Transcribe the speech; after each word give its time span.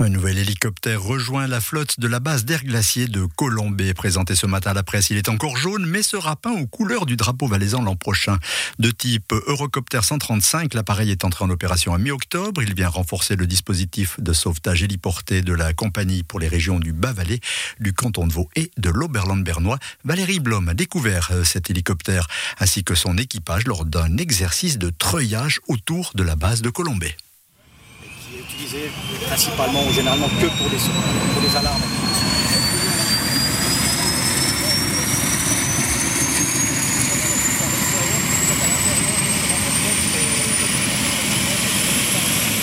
Un 0.00 0.08
nouvel 0.08 0.38
hélicoptère 0.38 1.02
rejoint 1.02 1.46
la 1.46 1.60
flotte 1.60 2.00
de 2.00 2.08
la 2.08 2.20
base 2.20 2.46
d'air 2.46 2.64
glacier 2.64 3.06
de 3.06 3.26
Colombay. 3.36 3.92
Présenté 3.92 4.34
ce 4.34 4.46
matin 4.46 4.70
à 4.70 4.74
la 4.74 4.82
presse, 4.82 5.10
il 5.10 5.18
est 5.18 5.28
encore 5.28 5.58
jaune, 5.58 5.84
mais 5.84 6.02
sera 6.02 6.36
peint 6.36 6.52
aux 6.52 6.66
couleurs 6.66 7.04
du 7.04 7.16
drapeau 7.16 7.46
valaisan 7.46 7.82
l'an 7.82 7.96
prochain. 7.96 8.38
De 8.78 8.90
type 8.90 9.32
Eurocopter 9.46 10.00
135, 10.02 10.72
l'appareil 10.72 11.10
est 11.10 11.22
entré 11.24 11.44
en 11.44 11.50
opération 11.50 11.92
à 11.92 11.98
mi-octobre. 11.98 12.62
Il 12.62 12.74
vient 12.74 12.88
renforcer 12.88 13.36
le 13.36 13.46
dispositif 13.46 14.18
de 14.18 14.32
sauvetage 14.32 14.82
héliporté 14.82 15.42
de 15.42 15.52
la 15.52 15.74
compagnie 15.74 16.22
pour 16.22 16.40
les 16.40 16.48
régions 16.48 16.80
du 16.80 16.94
Bas-Valais, 16.94 17.40
du 17.78 17.92
canton 17.92 18.26
de 18.26 18.32
Vaud 18.32 18.48
et 18.56 18.70
de 18.78 18.88
l'Oberland 18.88 19.44
bernois. 19.44 19.78
Valérie 20.06 20.40
Blom 20.40 20.66
a 20.70 20.74
découvert 20.74 21.28
euh, 21.30 21.44
cet 21.44 21.68
hélicoptère 21.68 22.26
ainsi 22.58 22.84
que 22.84 22.94
son 22.94 23.18
équipage 23.18 23.66
lors 23.66 23.84
d'un 23.84 24.16
exercice 24.16 24.78
de 24.78 24.88
treuillage 24.88 25.60
autour 25.68 26.12
de 26.14 26.22
la 26.22 26.36
base 26.36 26.62
de 26.62 26.70
Colombay 26.70 27.14
utilisé 28.40 28.90
principalement 29.26 29.86
ou 29.86 29.92
généralement 29.92 30.28
que 30.28 30.46
pour 30.46 30.68
les, 30.70 30.78
pour 30.78 31.42
les 31.42 31.56
alarmes. 31.56 31.82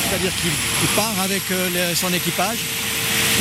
C'est-à-dire 0.09 0.31
qu'il 0.41 0.89
part 0.95 1.13
avec 1.23 1.43
euh, 1.51 1.93
son 1.93 2.11
équipage, 2.13 2.57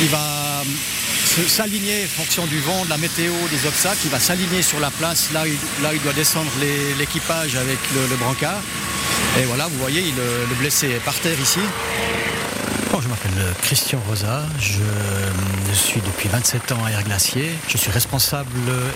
il 0.01 0.09
va 0.09 0.17
euh, 0.17 1.47
s'aligner 1.47 2.03
en 2.03 2.21
fonction 2.21 2.45
du 2.45 2.59
vent, 2.59 2.85
de 2.85 2.89
la 2.89 2.97
météo, 2.97 3.33
des 3.49 3.67
obstacles, 3.67 4.01
il 4.03 4.11
va 4.11 4.19
s'aligner 4.19 4.61
sur 4.61 4.79
la 4.79 4.91
place 4.91 5.31
là, 5.31 5.43
là 5.81 5.93
il 5.93 6.01
doit 6.01 6.13
descendre 6.13 6.51
l'équipage 6.99 7.55
avec 7.55 7.79
le, 7.93 8.15
brancard. 8.17 8.61
Et 9.39 9.45
voilà, 9.45 9.67
vous 9.67 9.77
voyez, 9.79 10.01
le 10.01 10.55
blessé 10.55 10.89
est 10.89 11.03
par 11.03 11.15
terre 11.15 11.39
ici 11.39 11.59
je 13.01 13.07
m'appelle 13.07 13.53
Christian 13.61 13.99
Rosa, 14.07 14.43
je, 14.59 14.81
suis 15.73 16.01
depuis 16.01 16.29
27 16.29 16.71
ans 16.71 16.83
à 16.85 16.91
Air 16.91 17.03
Glacier. 17.03 17.51
Je 17.67 17.77
suis 17.77 17.91
responsable 17.91 18.49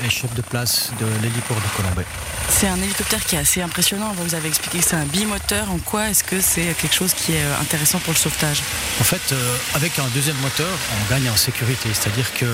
et 0.05 0.09
chef 0.09 0.33
de 0.33 0.41
place 0.41 0.91
de 0.99 1.05
l'héliport 1.21 1.57
de 1.57 1.77
Colombay. 1.77 2.05
C'est 2.49 2.67
un 2.67 2.77
hélicoptère 2.77 3.23
qui 3.25 3.35
est 3.35 3.39
assez 3.39 3.61
impressionnant. 3.61 4.13
Vous 4.17 4.35
avez 4.35 4.47
expliqué 4.47 4.79
que 4.79 4.83
c'est 4.83 4.95
un 4.95 5.05
bimoteur. 5.05 5.69
En 5.71 5.77
quoi 5.77 6.09
est-ce 6.09 6.23
que 6.23 6.41
c'est 6.41 6.75
quelque 6.79 6.93
chose 6.93 7.13
qui 7.13 7.33
est 7.33 7.43
euh, 7.43 7.61
intéressant 7.61 7.99
pour 7.99 8.13
le 8.13 8.17
sauvetage? 8.17 8.61
En 8.99 9.03
fait, 9.03 9.31
euh, 9.31 9.57
avec 9.75 9.97
un 9.99 10.07
deuxième 10.13 10.37
moteur, 10.37 10.67
on 11.01 11.13
gagne 11.13 11.29
en 11.29 11.37
sécurité. 11.37 11.89
C'est-à-dire 11.93 12.33
que 12.33 12.45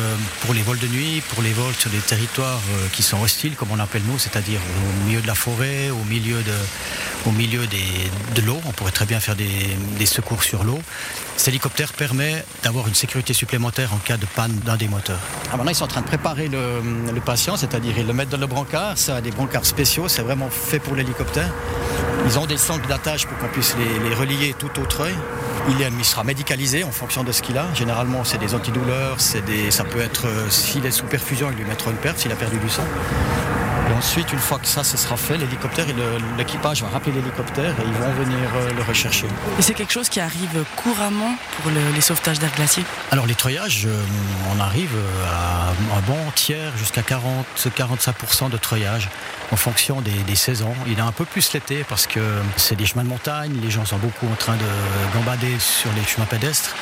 pour 0.41 0.53
les 0.53 0.61
vols 0.61 0.79
de 0.79 0.87
nuit, 0.87 1.21
pour 1.33 1.41
les 1.41 1.53
vols 1.53 1.75
sur 1.75 1.89
des 1.89 1.99
territoires 1.99 2.61
euh, 2.71 2.87
qui 2.91 3.03
sont 3.03 3.21
hostiles, 3.21 3.55
comme 3.55 3.71
on 3.71 3.79
appelle 3.79 4.03
nous, 4.05 4.19
c'est-à-dire 4.19 4.59
au 4.59 5.05
milieu 5.05 5.21
de 5.21 5.27
la 5.27 5.35
forêt, 5.35 5.89
au 5.89 6.03
milieu 6.05 6.41
de, 6.41 6.55
au 7.25 7.31
milieu 7.31 7.65
de 7.67 8.41
l'eau, 8.41 8.59
on 8.65 8.71
pourrait 8.71 8.91
très 8.91 9.05
bien 9.05 9.19
faire 9.19 9.35
des, 9.35 9.77
des 9.97 10.05
secours 10.05 10.43
sur 10.43 10.63
l'eau. 10.63 10.79
Cet 11.37 11.49
hélicoptère 11.49 11.93
permet 11.93 12.43
d'avoir 12.63 12.87
une 12.87 12.95
sécurité 12.95 13.31
supplémentaire 13.31 13.93
en 13.93 13.97
cas 13.97 14.17
de 14.17 14.25
panne 14.25 14.55
d'un 14.65 14.75
des 14.75 14.87
moteurs. 14.87 15.19
Ah, 15.51 15.55
maintenant, 15.55 15.71
ils 15.71 15.75
sont 15.75 15.85
en 15.85 15.87
train 15.87 16.01
de 16.01 16.07
préparer 16.07 16.49
le, 16.49 17.21
patient, 17.23 17.55
c'est-à-dire 17.55 17.97
ils 17.97 18.07
le 18.07 18.13
mettent 18.13 18.29
dans 18.29 18.37
le 18.37 18.47
brancard. 18.47 18.97
Ça 18.97 19.17
a 19.17 19.21
des 19.21 19.29
brancards 19.29 19.65
spéciaux, 19.65 20.07
c'est 20.07 20.23
vraiment 20.23 20.49
fait 20.49 20.79
pour 20.79 20.95
l'hélicoptère. 20.95 21.53
Ils 22.25 22.39
ont 22.39 22.47
des 22.47 22.57
centres 22.57 22.87
d'attache 22.87 23.27
pour 23.27 23.37
qu'on 23.37 23.47
puisse 23.49 23.75
les, 23.77 24.15
relier 24.15 24.55
tout 24.57 24.81
au 24.81 24.85
treuil. 24.85 25.13
Il, 25.69 26.05
sera 26.05 26.23
médicalisé 26.23 26.83
en 26.83 26.91
fonction 26.91 27.23
de 27.23 27.31
ce 27.31 27.43
qu'il 27.43 27.57
a. 27.57 27.65
Généralement, 27.75 28.23
c'est 28.23 28.39
des 28.39 28.55
antidouleurs, 28.55 29.17
des, 29.45 29.69
ça 29.69 29.83
peut 29.83 30.01
être, 30.01 30.25
euh, 30.25 30.49
s'il 30.49 30.85
est 30.85 30.91
sous 30.91 31.05
perfusion, 31.05 31.49
il 31.51 31.57
lui 31.57 31.65
mettra 31.65 31.91
une 31.91 31.97
perte 31.97 32.17
s'il 32.17 32.31
a 32.31 32.35
perdu 32.35 32.57
du 32.57 32.69
sang. 32.69 32.83
Et 33.89 33.93
ensuite, 33.93 34.31
une 34.33 34.39
fois 34.39 34.59
que 34.59 34.67
ça, 34.67 34.83
ce 34.83 34.97
sera 34.97 35.15
fait, 35.17 35.37
l'hélicoptère 35.37 35.85
et 35.89 35.95
l'équipage 36.37 36.81
va 36.81 36.89
rappeler 36.89 37.13
l'hélicoptère 37.13 37.71
et 37.71 37.83
ils 37.85 37.93
vont 37.93 38.11
venir 38.11 38.37
euh, 38.55 38.73
le 38.73 38.83
rechercher. 38.83 39.27
Et 39.57 39.61
c'est 39.61 39.73
quelque 39.73 39.93
chose 39.93 40.09
qui 40.09 40.19
arrive 40.19 40.63
couramment 40.75 41.35
pour 41.61 41.71
les 41.71 42.01
sauvetages 42.01 42.39
d'air 42.39 42.51
glacier? 42.55 42.83
Alors 43.11 43.25
les 43.25 43.35
euh, 43.85 44.03
on 44.55 44.59
arrive 44.59 44.91
à 45.25 45.69
un 45.97 46.01
bon 46.01 46.17
tiers 46.35 46.75
jusqu'à 46.77 47.01
40-45% 47.01 48.49
de 48.49 48.57
treuillage 48.57 49.09
en 49.51 49.55
fonction 49.55 50.01
des, 50.01 50.35
saisons. 50.35 50.73
Il 50.87 50.99
est 50.99 51.01
un 51.01 51.11
peu 51.11 51.25
plus 51.25 51.53
l'été 51.53 51.85
parce 51.87 52.05
que 52.05 52.19
c'est 52.57 52.75
des 52.75 52.85
chemins 52.85 53.03
de 53.03 53.09
montagne, 53.09 53.53
les 53.61 53.71
gens 53.71 53.85
sont 53.85 53.97
beaucoup 53.97 54.27
en 54.27 54.35
train 54.35 54.55
de 54.55 55.17
gambader 55.17 55.57
sur 55.59 55.89
les 55.93 56.03
chemins 56.03 56.25
pédestres. 56.25 56.75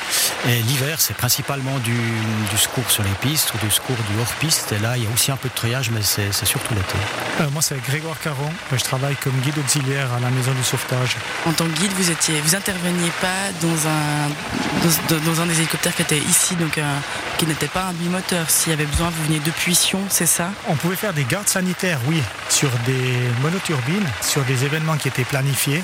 Et 0.48 0.62
l'hiver, 0.62 1.00
c'est 1.00 1.16
principalement 1.16 1.78
du, 1.78 1.94
du, 1.94 2.56
secours 2.58 2.90
sur 2.90 3.02
les 3.02 3.10
pistes 3.20 3.54
ou 3.54 3.58
du 3.64 3.70
secours 3.70 3.96
du 4.10 4.20
hors-piste. 4.20 4.72
Et 4.72 4.78
là, 4.78 4.96
il 4.96 5.04
y 5.04 5.06
a 5.06 5.10
aussi 5.10 5.30
un 5.30 5.36
peu 5.36 5.48
de 5.48 5.54
treuillage, 5.54 5.90
mais 5.90 6.02
c'est 6.02 6.32
surtout 6.44 6.74
l'été. 6.74 6.95
Euh, 7.40 7.50
moi, 7.52 7.60
c'est 7.60 7.78
Grégoire 7.82 8.18
Caron. 8.18 8.50
Je 8.72 8.82
travaille 8.82 9.16
comme 9.16 9.34
guide 9.40 9.58
auxiliaire 9.58 10.12
à 10.14 10.20
la 10.20 10.30
maison 10.30 10.52
du 10.52 10.62
sauvetage. 10.62 11.16
En 11.44 11.52
tant 11.52 11.66
que 11.66 11.78
guide, 11.78 11.92
vous 11.92 12.10
étiez, 12.10 12.40
vous 12.40 12.54
interveniez 12.54 13.10
pas 13.20 13.52
dans 13.60 13.88
un, 13.88 15.20
dans, 15.26 15.40
un 15.42 15.46
des 15.46 15.58
hélicoptères 15.58 15.94
qui 15.94 16.02
était 16.02 16.18
ici, 16.18 16.56
donc 16.56 16.78
euh, 16.78 16.98
qui 17.36 17.46
n'était 17.46 17.68
pas 17.68 17.84
un 17.84 17.92
bimoteur. 17.92 18.48
S'il 18.48 18.70
y 18.70 18.72
avait 18.72 18.86
besoin, 18.86 19.10
vous 19.10 19.24
veniez 19.24 19.40
depuis 19.40 19.74
Sion, 19.74 20.00
c'est 20.08 20.26
ça? 20.26 20.50
On 20.68 20.76
pouvait 20.76 20.96
faire 20.96 21.12
des 21.12 21.24
gardes 21.24 21.48
sanitaires, 21.48 22.00
oui, 22.06 22.22
sur 22.48 22.70
des 22.86 23.12
monoturbines, 23.42 24.06
sur 24.22 24.42
des 24.42 24.64
événements 24.64 24.96
qui 24.96 25.08
étaient 25.08 25.24
planifiés. 25.24 25.82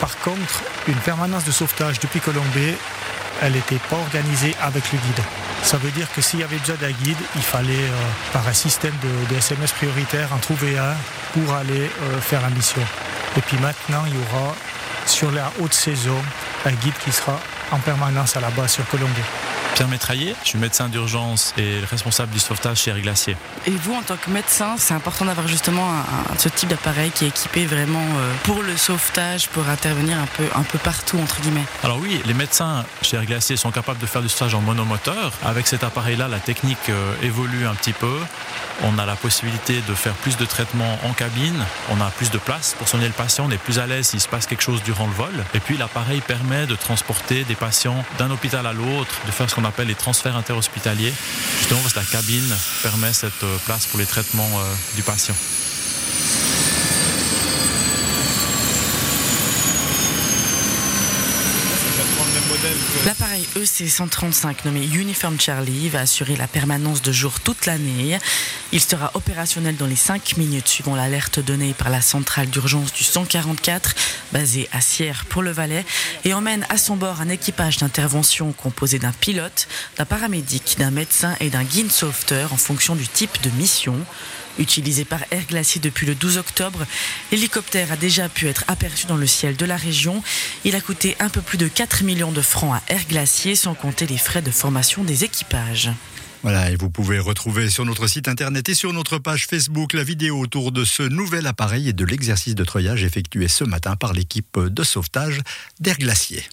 Par 0.00 0.16
contre, 0.18 0.62
une 0.86 0.96
permanence 0.96 1.44
de 1.44 1.50
sauvetage 1.50 1.98
depuis 1.98 2.20
Colombay, 2.20 2.76
elle 3.44 3.52
n'était 3.52 3.78
pas 3.90 3.96
organisée 3.96 4.54
avec 4.62 4.90
le 4.90 4.98
guide. 4.98 5.22
Ça 5.62 5.76
veut 5.76 5.90
dire 5.90 6.10
que 6.14 6.22
s'il 6.22 6.40
y 6.40 6.42
avait 6.42 6.56
besoin 6.56 6.76
d'un 6.76 6.90
guide, 6.90 7.18
il 7.36 7.42
fallait, 7.42 7.72
euh, 7.72 8.08
par 8.32 8.46
un 8.48 8.52
système 8.54 8.94
de, 9.30 9.36
SMS 9.36 9.72
prioritaire, 9.72 10.32
en 10.32 10.38
trouver 10.38 10.78
un 10.78 10.94
pour 11.34 11.54
aller 11.54 11.90
euh, 12.02 12.20
faire 12.20 12.40
la 12.40 12.48
mission. 12.48 12.82
Et 13.36 13.40
puis 13.42 13.58
maintenant, 13.58 14.04
il 14.06 14.14
y 14.14 14.18
aura, 14.18 14.54
sur 15.06 15.30
la 15.30 15.52
haute 15.60 15.74
saison, 15.74 16.16
un 16.64 16.72
guide 16.72 16.94
qui 17.04 17.12
sera 17.12 17.38
en 17.70 17.78
permanence 17.78 18.36
à 18.36 18.40
la 18.40 18.50
base 18.50 18.72
sur 18.72 18.88
Colombie. 18.88 19.20
Pierre 19.74 19.88
Métraillé, 19.88 20.36
je 20.44 20.50
suis 20.50 20.58
médecin 20.58 20.88
d'urgence 20.88 21.52
et 21.58 21.80
responsable 21.90 22.32
du 22.32 22.38
sauvetage 22.38 22.82
chez 22.82 22.92
Air 22.92 23.00
Glacier. 23.00 23.36
Et 23.66 23.72
vous, 23.72 23.92
en 23.92 24.02
tant 24.02 24.16
que 24.16 24.30
médecin, 24.30 24.76
c'est 24.78 24.94
important 24.94 25.24
d'avoir 25.24 25.48
justement 25.48 25.90
ce 26.38 26.48
type 26.48 26.68
d'appareil 26.68 27.10
qui 27.10 27.24
est 27.24 27.28
équipé 27.28 27.66
vraiment 27.66 27.98
euh, 27.98 28.32
pour 28.44 28.62
le 28.62 28.76
sauvetage, 28.76 29.48
pour 29.48 29.68
intervenir 29.68 30.16
un 30.18 30.26
peu, 30.26 30.44
un 30.54 30.62
peu 30.62 30.78
partout, 30.78 31.18
entre 31.18 31.40
guillemets. 31.40 31.64
Alors 31.82 31.98
oui, 31.98 32.22
les 32.24 32.34
médecins 32.34 32.84
chez 33.02 33.16
Air 33.16 33.26
Glacier 33.26 33.56
sont 33.56 33.72
capables 33.72 33.98
de 33.98 34.06
faire 34.06 34.22
du 34.22 34.28
sauvetage 34.28 34.54
en 34.54 34.60
monomoteur. 34.60 35.32
Avec 35.44 35.66
cet 35.66 35.82
appareil-là, 35.82 36.28
la 36.28 36.38
technique 36.38 36.88
euh, 36.88 37.14
évolue 37.22 37.66
un 37.66 37.74
petit 37.74 37.92
peu. 37.92 38.18
On 38.82 38.98
a 38.98 39.06
la 39.06 39.16
possibilité 39.16 39.80
de 39.88 39.94
faire 39.94 40.14
plus 40.14 40.36
de 40.36 40.44
traitements 40.44 40.98
en 41.04 41.12
cabine. 41.12 41.64
On 41.90 42.00
a 42.00 42.10
plus 42.10 42.30
de 42.30 42.38
place 42.38 42.74
pour 42.78 42.88
soigner 42.88 43.06
le 43.06 43.12
patient. 43.12 43.46
On 43.46 43.50
est 43.50 43.58
plus 43.58 43.78
à 43.78 43.86
l'aise 43.86 44.08
s'il 44.08 44.20
se 44.20 44.28
passe 44.28 44.46
quelque 44.46 44.62
chose 44.62 44.82
durant 44.82 45.06
le 45.06 45.12
vol. 45.12 45.32
Et 45.54 45.60
puis 45.60 45.76
l'appareil 45.76 46.20
permet 46.20 46.66
de 46.66 46.74
transporter 46.74 47.44
des 47.44 47.54
patients 47.54 48.04
d'un 48.18 48.30
hôpital 48.30 48.66
à 48.66 48.72
l'autre, 48.72 49.14
de 49.26 49.30
faire 49.30 49.48
ce 49.48 49.54
qu'on 49.54 49.64
appelle 49.64 49.88
les 49.88 49.94
transferts 49.94 50.36
interhospitaliers, 50.36 51.14
justement 51.60 51.80
parce 51.80 51.94
la 51.94 52.02
cabine 52.02 52.54
permet 52.82 53.12
cette 53.12 53.44
euh, 53.44 53.56
place 53.64 53.86
pour 53.86 53.98
les 53.98 54.06
traitements 54.06 54.50
euh, 54.58 54.74
du 54.96 55.02
patient. 55.02 55.34
L'appareil 63.04 63.46
EC135 63.56 64.64
nommé 64.64 64.86
Uniform 64.86 65.38
Charlie 65.38 65.90
va 65.90 66.00
assurer 66.00 66.36
la 66.36 66.48
permanence 66.48 67.02
de 67.02 67.12
jour 67.12 67.38
toute 67.38 67.66
l'année. 67.66 68.18
Il 68.72 68.80
sera 68.80 69.10
opérationnel 69.12 69.76
dans 69.76 69.86
les 69.86 69.94
5 69.94 70.38
minutes 70.38 70.68
suivant 70.68 70.96
l'alerte 70.96 71.38
donnée 71.38 71.74
par 71.74 71.90
la 71.90 72.00
centrale 72.00 72.48
d'urgence 72.48 72.94
du 72.94 73.04
144 73.04 73.94
basée 74.32 74.70
à 74.72 74.80
Sierre 74.80 75.26
pour 75.28 75.42
le 75.42 75.50
Valais 75.50 75.84
et 76.24 76.32
emmène 76.32 76.64
à 76.70 76.78
son 76.78 76.96
bord 76.96 77.20
un 77.20 77.28
équipage 77.28 77.76
d'intervention 77.76 78.52
composé 78.52 78.98
d'un 78.98 79.12
pilote, 79.12 79.68
d'un 79.98 80.06
paramédic, 80.06 80.76
d'un 80.78 80.90
médecin 80.90 81.36
et 81.40 81.50
d'un 81.50 81.64
guide 81.64 81.92
sauveteur 81.92 82.54
en 82.54 82.56
fonction 82.56 82.94
du 82.94 83.06
type 83.06 83.42
de 83.42 83.50
mission. 83.50 83.98
Utilisé 84.58 85.04
par 85.04 85.20
Air 85.30 85.46
Glacier 85.48 85.80
depuis 85.80 86.06
le 86.06 86.14
12 86.14 86.38
octobre, 86.38 86.86
l'hélicoptère 87.32 87.92
a 87.92 87.96
déjà 87.96 88.28
pu 88.28 88.46
être 88.46 88.64
aperçu 88.68 89.06
dans 89.06 89.16
le 89.16 89.26
ciel 89.26 89.56
de 89.56 89.64
la 89.64 89.76
région. 89.76 90.22
Il 90.64 90.76
a 90.76 90.80
coûté 90.80 91.16
un 91.20 91.28
peu 91.28 91.40
plus 91.40 91.58
de 91.58 91.68
4 91.68 92.04
millions 92.04 92.32
de 92.32 92.40
francs 92.40 92.74
à 92.74 92.92
Air 92.92 93.04
Glacier, 93.08 93.56
sans 93.56 93.74
compter 93.74 94.06
les 94.06 94.18
frais 94.18 94.42
de 94.42 94.50
formation 94.50 95.04
des 95.04 95.24
équipages. 95.24 95.90
Voilà, 96.44 96.70
et 96.70 96.76
vous 96.76 96.90
pouvez 96.90 97.18
retrouver 97.18 97.70
sur 97.70 97.86
notre 97.86 98.06
site 98.06 98.28
internet 98.28 98.68
et 98.68 98.74
sur 98.74 98.92
notre 98.92 99.18
page 99.18 99.46
Facebook 99.46 99.94
la 99.94 100.04
vidéo 100.04 100.38
autour 100.38 100.72
de 100.72 100.84
ce 100.84 101.02
nouvel 101.02 101.46
appareil 101.46 101.88
et 101.88 101.94
de 101.94 102.04
l'exercice 102.04 102.54
de 102.54 102.64
treuillage 102.64 103.02
effectué 103.02 103.48
ce 103.48 103.64
matin 103.64 103.96
par 103.96 104.12
l'équipe 104.12 104.58
de 104.58 104.82
sauvetage 104.84 105.40
d'Air 105.80 105.96
Glacier. 105.96 106.44